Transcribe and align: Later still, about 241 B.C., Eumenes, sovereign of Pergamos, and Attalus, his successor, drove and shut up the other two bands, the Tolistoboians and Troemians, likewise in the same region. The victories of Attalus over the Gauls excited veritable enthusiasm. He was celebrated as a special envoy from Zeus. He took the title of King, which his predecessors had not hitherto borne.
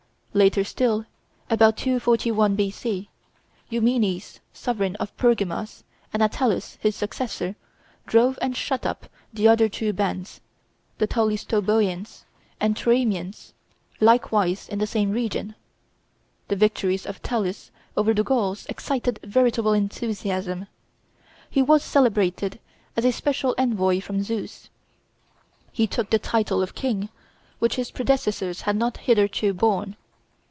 Later 0.33 0.63
still, 0.63 1.05
about 1.49 1.75
241 1.75 2.55
B.C., 2.55 3.09
Eumenes, 3.67 4.39
sovereign 4.53 4.95
of 4.95 5.13
Pergamos, 5.17 5.83
and 6.13 6.23
Attalus, 6.23 6.77
his 6.79 6.95
successor, 6.95 7.57
drove 8.07 8.39
and 8.41 8.55
shut 8.55 8.85
up 8.85 9.07
the 9.33 9.49
other 9.49 9.67
two 9.67 9.91
bands, 9.91 10.39
the 10.99 11.05
Tolistoboians 11.07 12.23
and 12.61 12.77
Troemians, 12.77 13.51
likewise 13.99 14.69
in 14.69 14.79
the 14.79 14.87
same 14.87 15.11
region. 15.11 15.53
The 16.47 16.55
victories 16.55 17.05
of 17.05 17.19
Attalus 17.21 17.69
over 17.97 18.13
the 18.13 18.23
Gauls 18.23 18.65
excited 18.67 19.19
veritable 19.25 19.73
enthusiasm. 19.73 20.67
He 21.49 21.61
was 21.61 21.83
celebrated 21.83 22.57
as 22.95 23.03
a 23.03 23.11
special 23.11 23.53
envoy 23.57 23.99
from 23.99 24.23
Zeus. 24.23 24.69
He 25.73 25.87
took 25.87 26.09
the 26.09 26.19
title 26.19 26.61
of 26.63 26.73
King, 26.73 27.09
which 27.59 27.75
his 27.75 27.91
predecessors 27.91 28.61
had 28.61 28.77
not 28.77 28.95
hitherto 28.95 29.51
borne. 29.53 29.97